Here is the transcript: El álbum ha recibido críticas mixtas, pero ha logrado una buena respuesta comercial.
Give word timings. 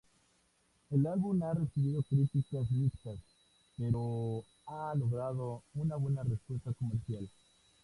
El 0.89 1.05
álbum 1.05 1.43
ha 1.43 1.53
recibido 1.53 2.01
críticas 2.01 2.71
mixtas, 2.71 3.19
pero 3.77 4.43
ha 4.65 4.95
logrado 4.95 5.61
una 5.75 5.95
buena 5.97 6.23
respuesta 6.23 6.73
comercial. 6.73 7.29